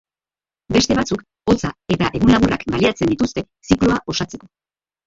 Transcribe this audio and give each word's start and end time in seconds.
Beste 0.77 0.97
batzuk, 0.99 1.21
hotza 1.53 1.71
eta 1.97 2.09
egun 2.21 2.35
laburrak 2.35 2.67
baliatzen 2.77 3.13
dituzte 3.17 3.47
zikloa 3.71 4.05
osatzeko. 4.17 4.53